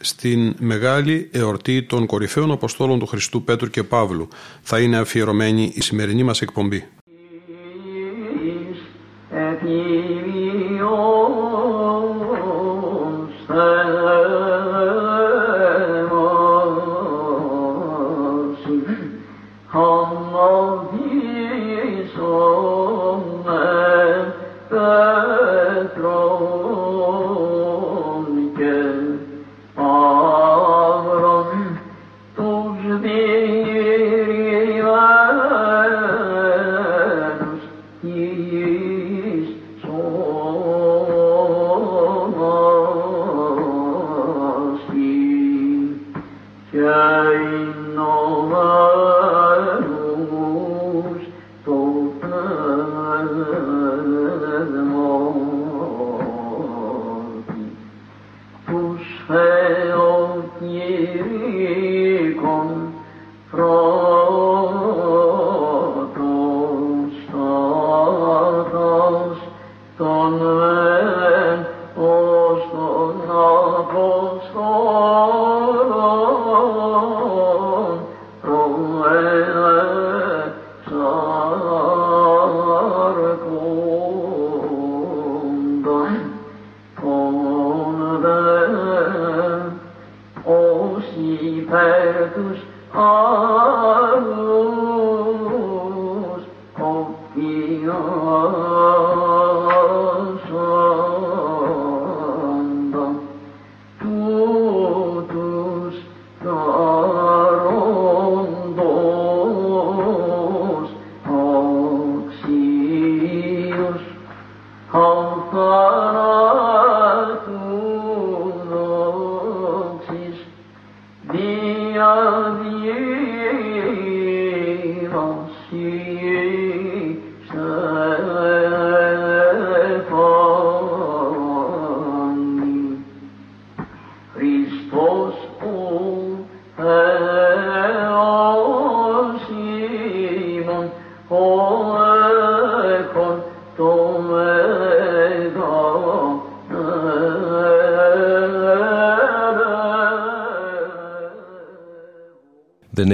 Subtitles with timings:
[0.00, 4.28] στην μεγάλη εορτή των κορυφαίων Αποστόλων του Χριστού Πέτρου και Παύλου
[4.62, 6.88] θα είναι αφιερωμένη η σημερινή μας εκπομπή.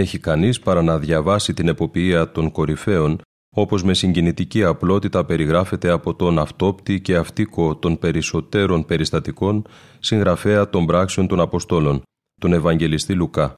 [0.07, 3.21] Έχει κανείς παρά να διαβάσει την εποποιία των κορυφαίων,
[3.57, 9.65] όπως με συγκινητική απλότητα περιγράφεται από τον αυτόπτη και αυτίκο των περισσότερων περιστατικών
[9.99, 12.03] συγγραφέα των πράξεων των Αποστόλων,
[12.41, 13.55] τον Ευαγγελιστή Λουκά.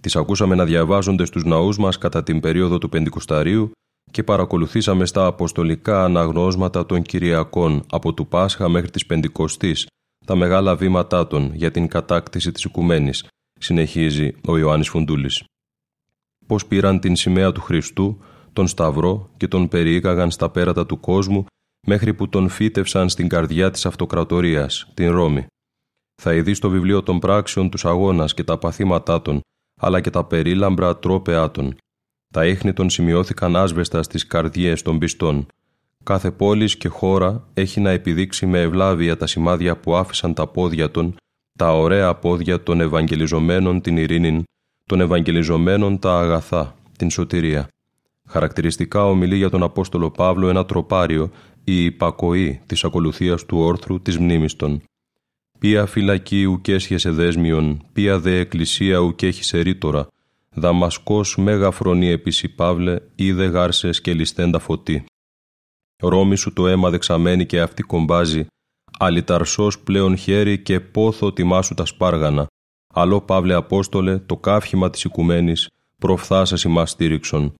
[0.00, 3.70] Τις ακούσαμε να διαβάζονται στους ναούς μας κατά την περίοδο του Πεντηκοσταρίου
[4.10, 9.86] και παρακολουθήσαμε στα αποστολικά αναγνώσματα των Κυριακών από του Πάσχα μέχρι της Πεντηκοστής,
[10.26, 13.24] τα μεγάλα βήματά των για την κατάκτηση της οικουμένης,
[13.60, 15.44] συνεχίζει ο Ιωάννης Φουντούλης.
[16.50, 18.18] Πώς πήραν την σημαία του Χριστού,
[18.52, 21.44] τον Σταυρό και τον περιήγαγαν στα πέρατα του κόσμου
[21.86, 25.46] μέχρι που τον φύτευσαν στην καρδιά της αυτοκρατορίας, την Ρώμη.
[26.22, 29.40] Θα ειδείς στο βιβλίο των πράξεων τους αγώνας και τα παθήματά των,
[29.80, 31.76] αλλά και τα περίλαμπρα τρόπεά των.
[32.32, 35.46] Τα ίχνη των σημειώθηκαν άσβεστα στις καρδιές των πιστών.
[36.04, 40.90] Κάθε πόλης και χώρα έχει να επιδείξει με ευλάβεια τα σημάδια που άφησαν τα πόδια
[40.90, 41.14] των
[41.58, 44.44] τα ωραία πόδια των Ευαγγελιζομένων την ειρήνη,
[44.90, 47.68] των Ευαγγελιζομένων τα αγαθά, την σωτηρία.
[48.28, 51.30] Χαρακτηριστικά ομιλεί για τον Απόστολο Παύλο ένα τροπάριο,
[51.64, 54.82] η υπακοή της ακολουθίας του όρθρου της μνήμης των.
[55.58, 60.08] Ποια φυλακή ουκέσχεσαι δέσμιον, ποια δε εκκλησία ουκέχισε ρήτορα,
[60.54, 65.04] δαμασκός μέγα φρονή επίσης Παύλε, είδε γάρσες και ληστέντα φωτί.
[66.02, 68.46] Ρώμη σου το αίμα δεξαμένη και αυτή κομπάζει,
[68.98, 72.46] αλιταρσός πλέον χέρι και πόθο τιμάσου τα σπάργανα,
[72.94, 77.54] Αλλό Παύλε Απόστολε, το κάφημα της οικουμένης, προφθάσας ημάς στήριξον.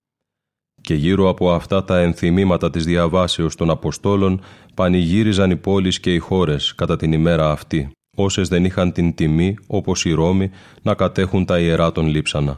[0.80, 4.40] Και γύρω από αυτά τα ενθυμήματα της διαβάσεως των Αποστόλων
[4.74, 9.56] πανηγύριζαν οι πόλεις και οι χώρες κατά την ημέρα αυτή, όσες δεν είχαν την τιμή,
[9.66, 10.50] όπως οι Ρώμοι,
[10.82, 12.56] να κατέχουν τα ιερά των λείψανα.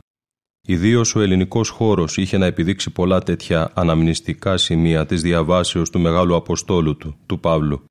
[0.66, 6.34] Ιδίως ο ελληνικός χώρος είχε να επιδείξει πολλά τέτοια αναμνηστικά σημεία της διαβάσεως του Μεγάλου
[6.34, 7.84] Αποστόλου του, του Παύλου.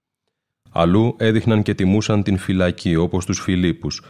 [0.71, 4.01] Αλλού έδειχναν και τιμούσαν την φυλακή όπως τους Φιλίππους,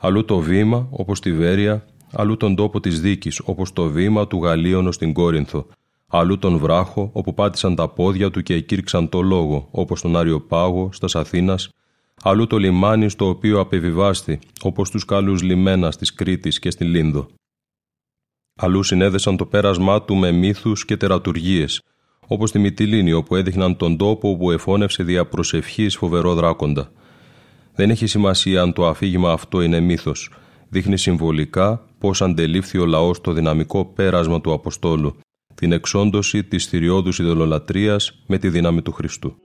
[0.00, 4.42] αλλού το βήμα όπως τη Βέρεια, αλλού τον τόπο της δίκης όπως το βήμα του
[4.42, 5.66] Γαλλίωνο στην Κόρινθο,
[6.06, 10.40] αλλού τον βράχο όπου πάτησαν τα πόδια του και εκήρξαν το λόγο όπως τον Άριο
[10.40, 11.70] Πάγο στας Αθήνας,
[12.22, 17.26] αλλού το λιμάνι στο οποίο απεβιβάστη όπως τους καλούς λιμένας της Κρήτης και στη Λίνδο.
[18.60, 21.82] Αλλού συνέδεσαν το πέρασμά του με μύθους και τερατουργίες,
[22.26, 26.90] όπως στη Μυτιλίνη, όπου έδειχναν τον τόπο που εφώνευσε δια προσευχής φοβερό δράκοντα.
[27.78, 30.30] Δεν έχει σημασία αν το αφήγημα αυτό είναι μύθος.
[30.68, 35.16] Δείχνει συμβολικά πώς αντελήφθη ο λαός το δυναμικό πέρασμα του Αποστόλου,
[35.54, 37.96] την εξόντωση της θηριώδους ιδωλολατρεία
[38.26, 39.36] με τη δύναμη του Χριστού.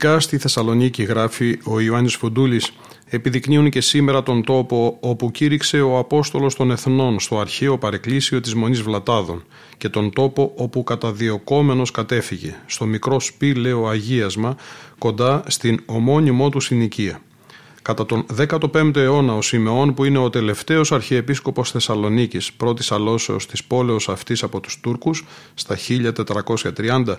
[0.00, 2.72] Ειδικά στη Θεσσαλονίκη, γράφει ο Ιωάννης Φουντούλης,
[3.06, 8.54] επιδεικνύουν και σήμερα τον τόπο όπου κήρυξε ο Απόστολος των Εθνών στο αρχαίο παρεκκλήσιο της
[8.54, 9.44] Μονής Βλατάδων
[9.76, 14.56] και τον τόπο όπου καταδιοκόμενος κατέφυγε, στο μικρό σπήλαιο Αγίασμα,
[14.98, 17.20] κοντά στην ομώνυμό του συνοικία.
[17.88, 23.64] Κατά τον 15ο αιώνα ο Σιμεών που είναι ο τελευταίος αρχιεπίσκοπος Θεσσαλονίκης πρώτης αλώσεως της
[23.64, 25.76] πόλεως αυτής από τους Τούρκους στα
[26.76, 27.16] 1430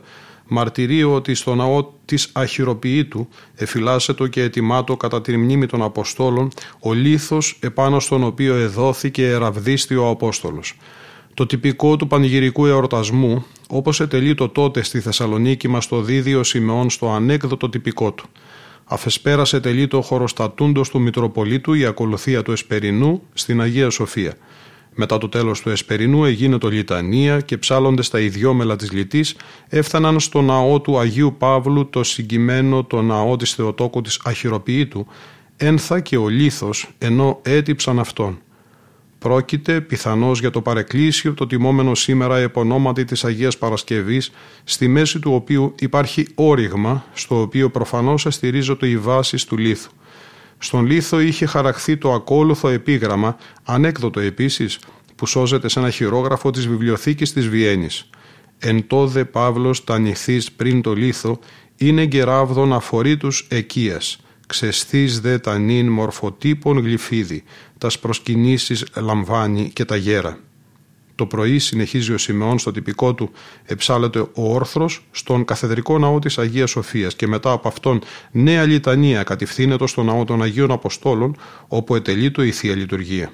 [0.48, 6.94] μαρτυρεί ότι στο ναό της Αχυροποιήτου εφυλάσσετο και ετοιμάτο κατά τη μνήμη των Αποστόλων ο
[6.94, 10.78] λίθος επάνω στον οποίο εδόθηκε εραβδίστη ο Απόστολος.
[11.34, 16.44] Το τυπικό του πανηγυρικού εορτασμού, όπως ετελεί το τότε στη Θεσσαλονίκη μας το δίδει ο
[16.44, 18.30] Σιμεών στο ανέκδοτο τυπικό του.
[18.92, 24.34] Αφεσπέρασε τελεί το χωροστατούντος του Μητροπολίτου η ακολουθία του Εσπερινού στην Αγία Σοφία.
[24.96, 29.36] Μετά το τέλος του Εσπερινού έγινε το Λιτανία και ψάλλονται τα ιδιόμελα της Λιτής
[29.68, 35.08] έφταναν στο ναό του Αγίου Παύλου το συγκυμένο το ναό της Θεοτόκου της Αχυροποιήτου
[35.58, 38.40] ένθα και ο λίθος ενώ έτυψαν αυτόν.
[39.20, 44.32] Πρόκειται πιθανώς για το παρεκκλήσιο το τιμόμενο σήμερα επωνόματι της Αγίας Παρασκευής
[44.64, 49.92] στη μέση του οποίου υπάρχει όριγμα στο οποίο προφανώς αστηρίζονται οι βάσεις του λίθου.
[50.58, 54.80] Στον λίθο είχε χαραχθεί το ακόλουθο επίγραμμα, ανέκδοτο επίσης,
[55.16, 58.10] που σώζεται σε ένα χειρόγραφο της βιβλιοθήκης της Βιέννης.
[58.60, 61.40] «Εν τόδε Παύλος τα νηθείς πριν το λίθο,
[61.76, 67.44] είναι γεράβδον αφορήτους εκείας, ξεστής δε τα νυν μορφοτύπων γλυφίδι,
[67.78, 70.40] τας προσκυνήσεις λαμβάνει και τα γέρα».
[71.16, 73.32] Το πρωί συνεχίζει ο Σιμεών στο τυπικό του
[73.66, 78.02] «Εψάλεται ο όρθρος» στον καθεδρικό ναό της Αγίας Σοφίας και μετά από αυτόν
[78.32, 81.36] νέα λιτανία κατευθύνεται στο ναό των Αγίων Αποστόλων
[81.68, 83.32] όπου ετελείται η Θεία Λειτουργία.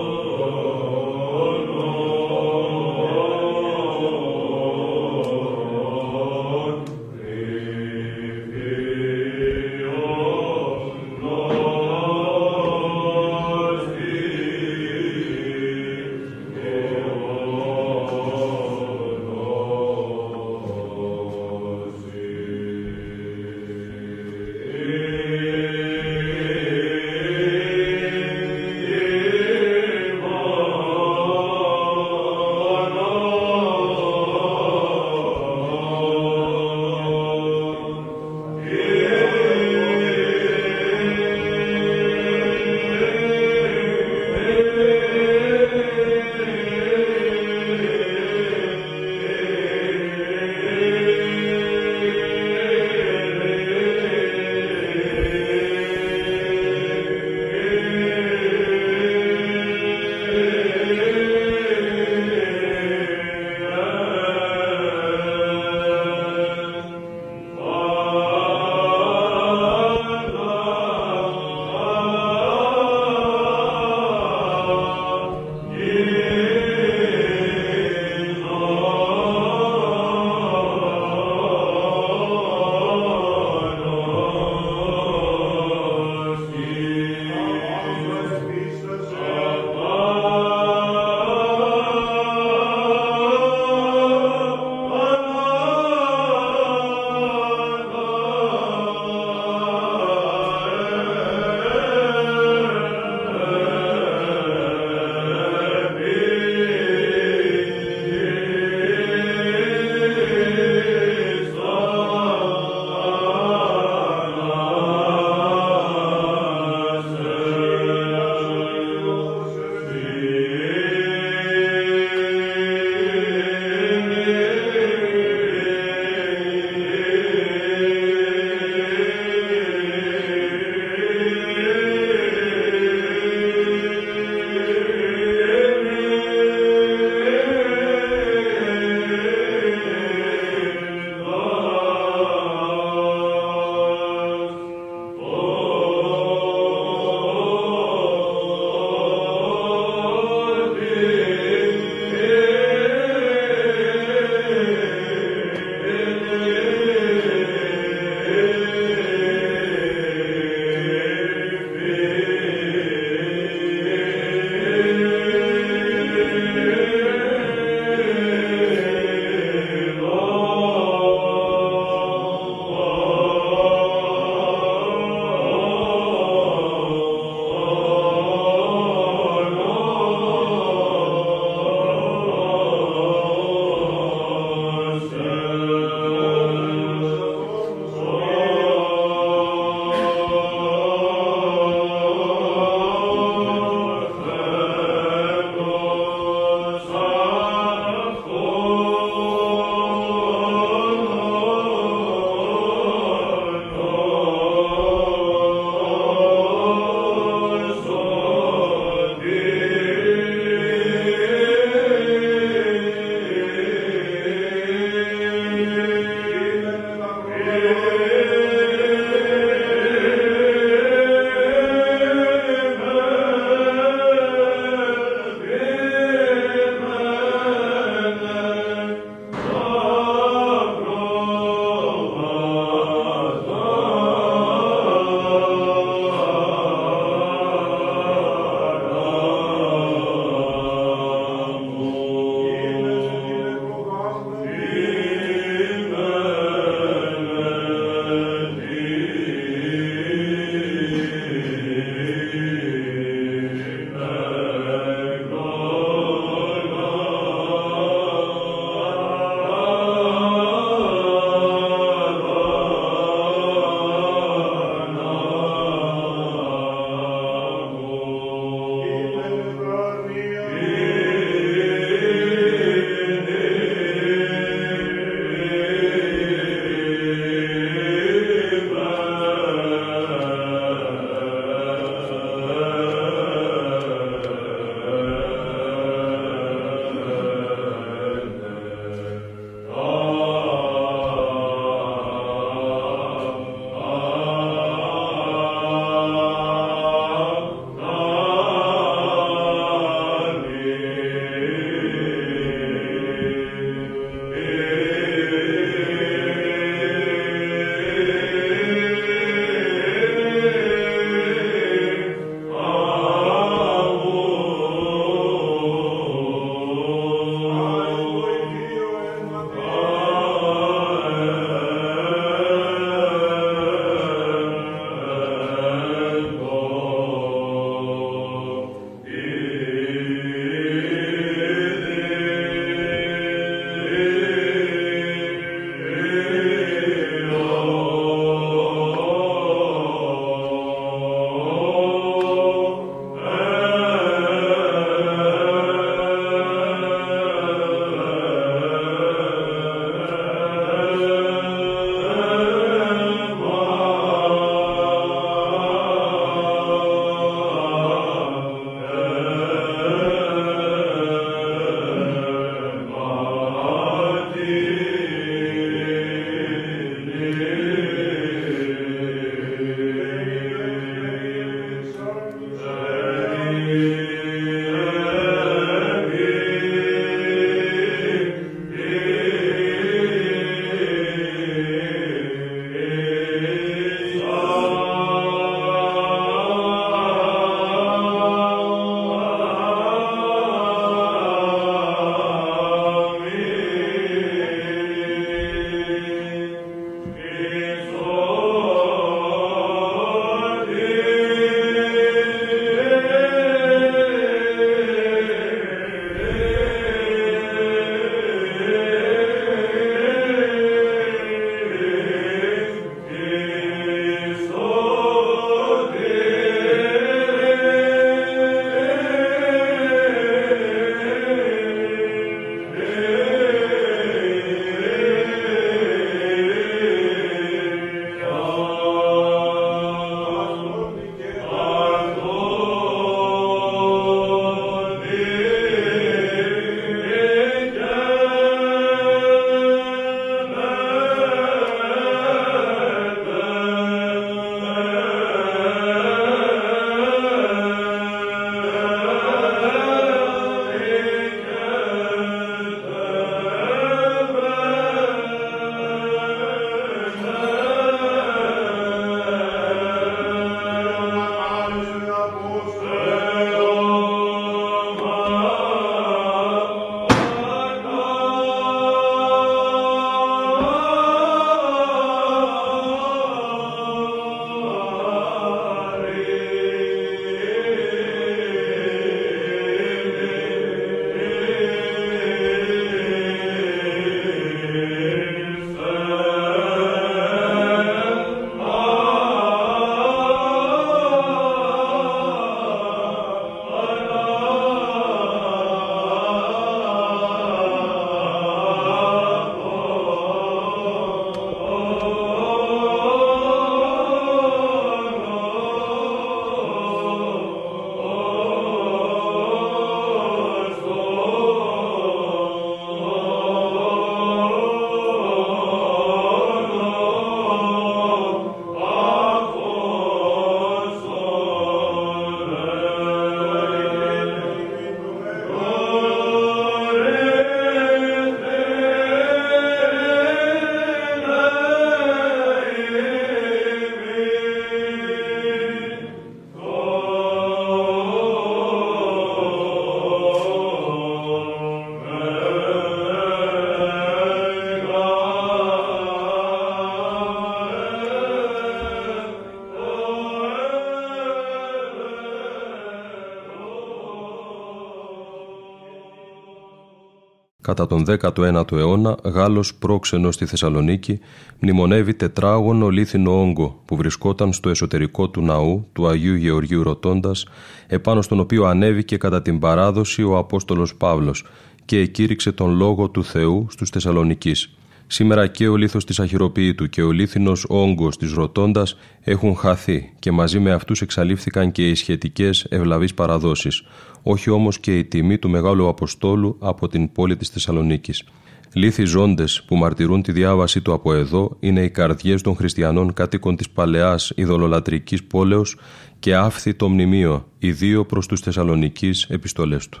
[557.66, 561.20] Κατά τον 19ο αιώνα Γάλλος πρόξενος στη Θεσσαλονίκη
[561.60, 567.46] μνημονεύει τετράγωνο λίθινο όγκο που βρισκόταν στο εσωτερικό του ναού του Αγίου Γεωργίου Ρωτώντας
[567.86, 571.44] επάνω στον οποίο ανέβηκε κατά την παράδοση ο Απόστολος Παύλος
[571.84, 574.75] και εκήρυξε τον Λόγο του Θεού στους Θεσσαλονικείς.
[575.06, 580.30] Σήμερα και ο λίθος της αχυροποίητου και ο λίθινος όγκος της Ρωτώντας έχουν χαθεί και
[580.30, 583.82] μαζί με αυτούς εξαλείφθηκαν και οι σχετικές ευλαβείς παραδόσεις,
[584.22, 588.24] όχι όμως και η τιμή του Μεγάλου Αποστόλου από την πόλη της Θεσσαλονίκης.
[588.72, 593.56] Λίθοι ζώντες που μαρτυρούν τη διάβασή του από εδώ είναι οι καρδιές των χριστιανών κατοίκων
[593.56, 595.76] της παλαιάς ειδωλολατρικής πόλεως
[596.18, 600.00] και άφθη το μνημείο, ιδίω προς τους Θεσσαλονικείς επιστολές του.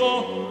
[0.00, 0.49] Cristo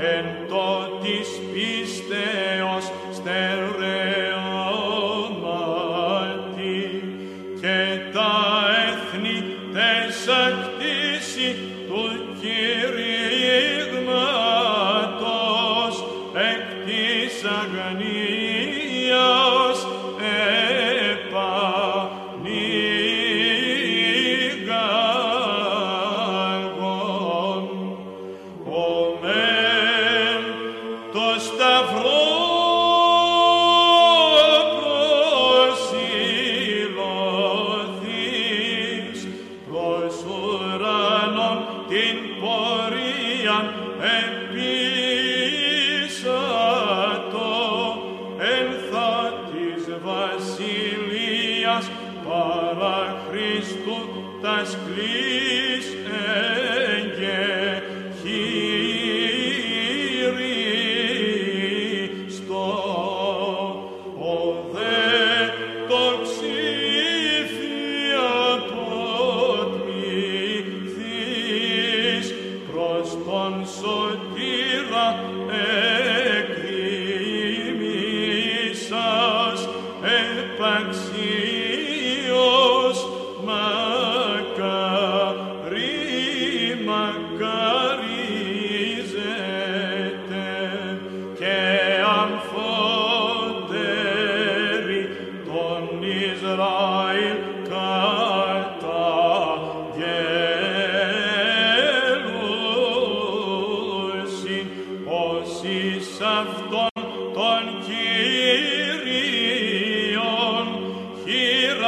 [0.00, 3.57] εν τότης πίστεως στερεός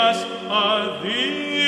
[0.00, 1.59] us a thee.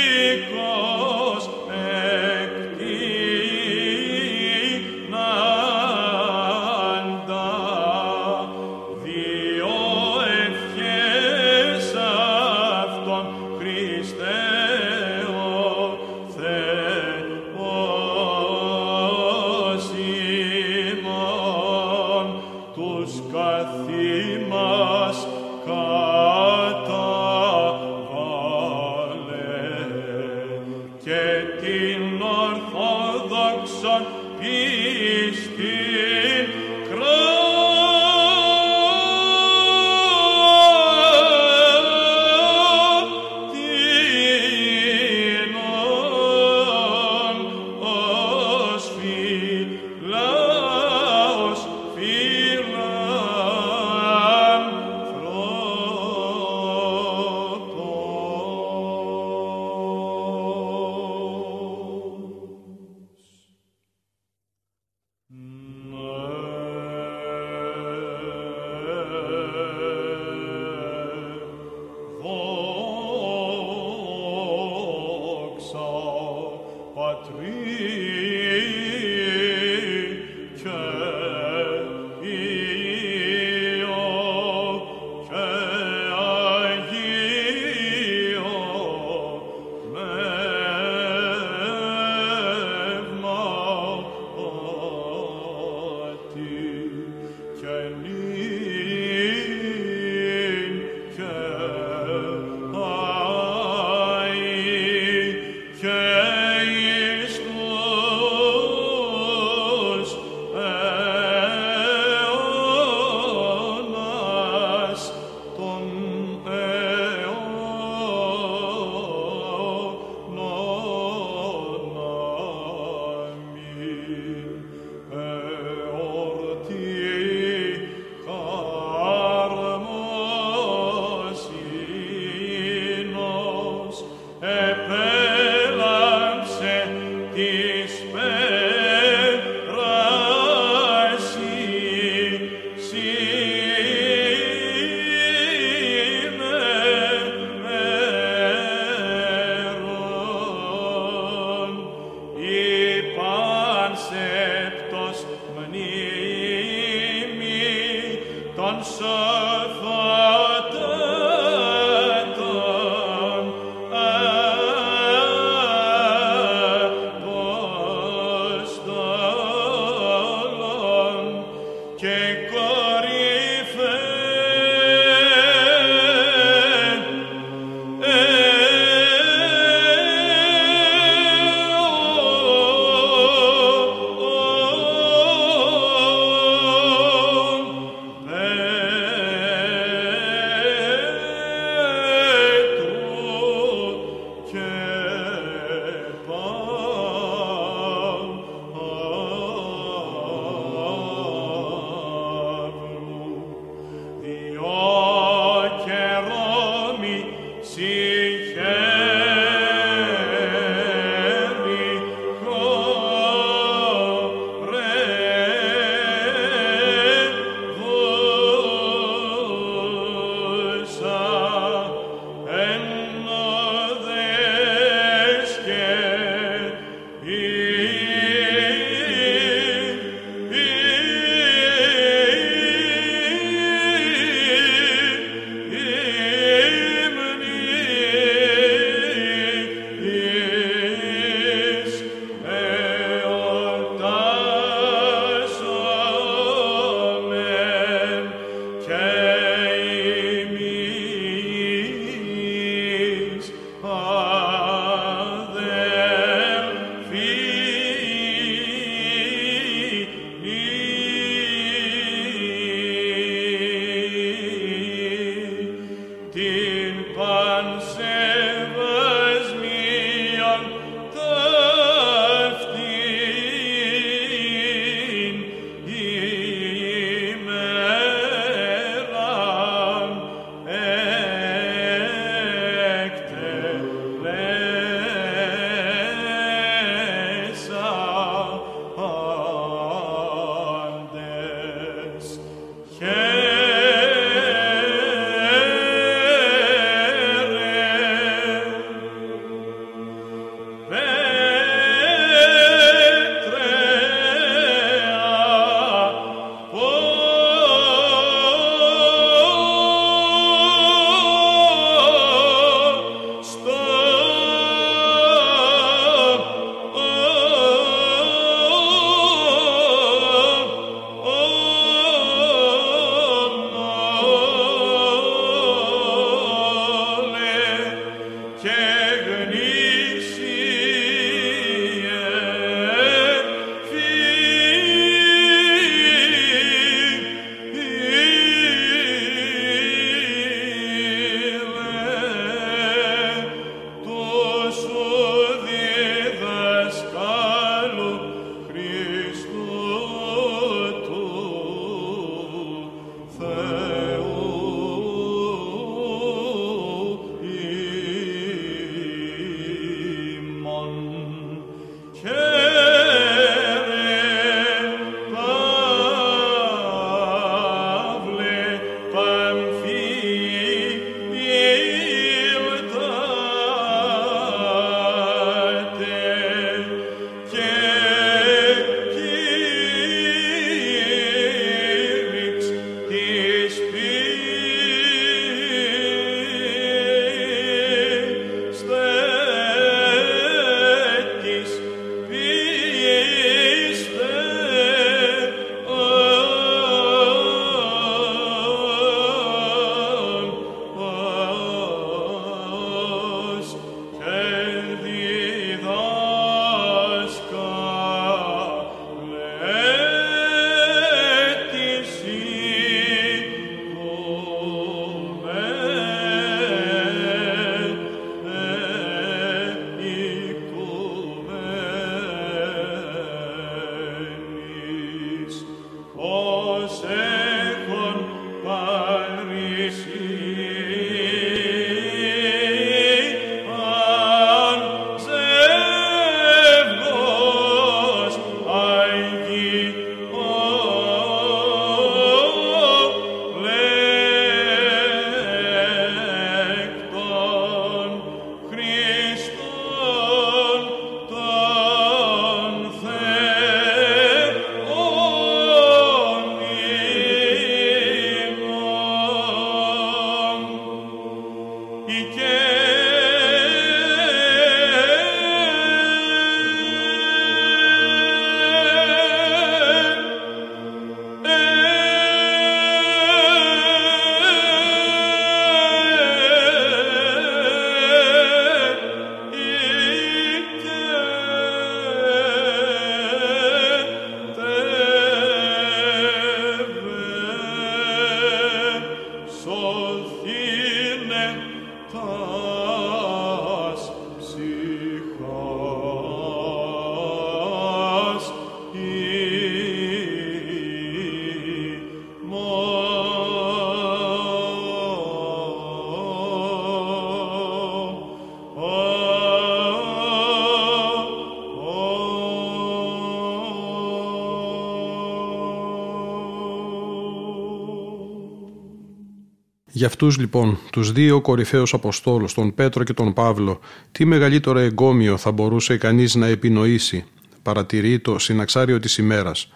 [520.03, 523.81] Για αυτούς λοιπόν, τους δύο κορυφαίους Αποστόλους, τον Πέτρο και τον Παύλο,
[524.13, 527.25] τι μεγαλύτερο εγκόμιο θα μπορούσε κανείς να επινοήσει,
[527.63, 529.73] παρατηρεί το συναξάριο της ημέρας,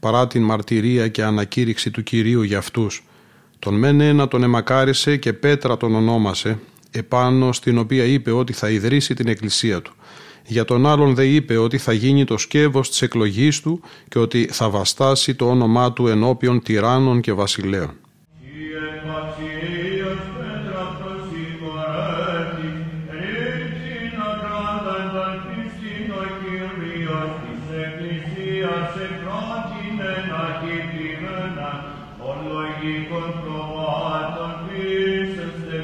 [0.00, 3.04] παρά την μαρτυρία και ανακήρυξη του Κυρίου για αυτούς.
[3.58, 6.58] Τον μεν ένα τον εμακάρισε και Πέτρα τον ονόμασε,
[6.90, 9.92] επάνω στην οποία είπε ότι θα ιδρύσει την εκκλησία του.
[10.46, 14.48] Για τον άλλον δε είπε ότι θα γίνει το σκεύος της εκλογής του και ότι
[14.52, 17.99] θα βαστάσει το όνομά του ενώπιον τυράννων και βασιλέων.
[28.60, 30.12] Κυρία σε πρότεινε
[30.92, 31.70] κείμενα
[32.18, 35.76] των λογικών προβάτων πίσεστε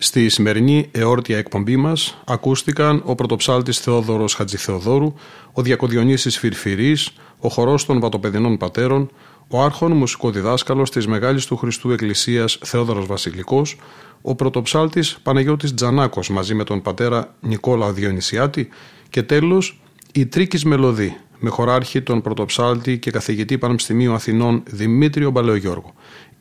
[0.00, 5.14] Στη σημερινή εόρτια εκπομπή μας ακούστηκαν ο πρωτοψάλτης Θεόδωρος Χατζηθεοδόρου,
[5.52, 9.10] ο Διακοδιονύσης Φυρφυρής, ο χορός των Βατοπεδινών Πατέρων,
[9.48, 13.76] ο άρχον μουσικοδιδάσκαλος της Μεγάλης του Χριστού Εκκλησίας Θεόδωρος Βασιλικός,
[14.22, 18.68] ο πρωτοψάλτης Παναγιώτης Τζανάκος μαζί με τον πατέρα Νικόλα Διονυσιάτη
[19.10, 19.80] και τέλος
[20.12, 25.94] η Τρίκης Μελωδή με χωράρχη τον πρωτοψάλτη και καθηγητή Πανεπιστημίου Αθηνών Δημήτριο Μπαλαιογιώργο.